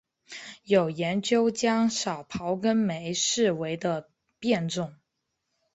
[0.63, 4.95] 有研究将少孢根霉视为的变种。